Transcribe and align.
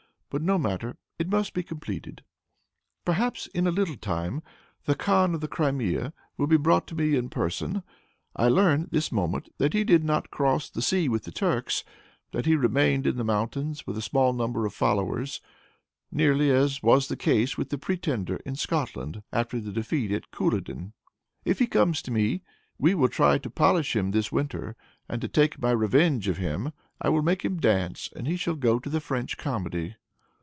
But 0.33 0.41
no 0.41 0.57
matter, 0.57 0.95
it 1.19 1.27
must 1.27 1.53
be 1.53 1.61
completed. 1.61 2.23
"Perhaps, 3.03 3.47
in 3.47 3.67
a 3.67 3.69
little 3.69 3.97
time, 3.97 4.41
the 4.85 4.95
khan 4.95 5.35
of 5.35 5.41
the 5.41 5.47
Crimea 5.49 6.13
will 6.37 6.47
be 6.47 6.55
brought 6.55 6.87
to 6.87 6.95
me 6.95 7.17
in 7.17 7.27
person. 7.27 7.83
I 8.33 8.47
learn, 8.47 8.87
this 8.93 9.11
moment, 9.11 9.49
that 9.57 9.73
he 9.73 9.83
did 9.83 10.05
not 10.05 10.31
cross 10.31 10.69
the 10.69 10.81
sea 10.81 11.09
with 11.09 11.25
the 11.25 11.33
Turks, 11.33 11.83
but 12.31 12.37
that 12.37 12.45
he 12.49 12.55
remained 12.55 13.05
in 13.05 13.17
the 13.17 13.25
mountains 13.25 13.85
with 13.85 13.97
a 13.97 13.99
very 13.99 14.03
small 14.03 14.31
number 14.31 14.65
of 14.65 14.73
followers, 14.73 15.41
nearly 16.13 16.49
as 16.49 16.81
was 16.81 17.09
the 17.09 17.17
case 17.17 17.57
with 17.57 17.69
the 17.69 17.77
Pretender, 17.77 18.37
in 18.45 18.55
Scotland, 18.55 19.23
after 19.33 19.59
the 19.59 19.73
defeat 19.73 20.13
at 20.13 20.31
Culloden. 20.31 20.93
If 21.43 21.59
he 21.59 21.67
comes 21.67 22.01
to 22.03 22.11
me, 22.11 22.41
we 22.77 22.95
will 22.95 23.09
try 23.09 23.37
to 23.37 23.49
polish 23.49 23.97
him 23.97 24.11
this 24.11 24.31
winter, 24.31 24.77
and, 25.09 25.19
to 25.21 25.27
take 25.27 25.61
my 25.61 25.71
revenge 25.71 26.29
of 26.29 26.37
him, 26.37 26.71
I 27.01 27.09
will 27.09 27.21
make 27.21 27.43
him 27.43 27.59
dance, 27.59 28.07
and 28.15 28.29
he 28.29 28.37
shall 28.37 28.55
go 28.55 28.79
to 28.79 28.89
the 28.89 29.01
French 29.01 29.35
comedy. 29.35 29.95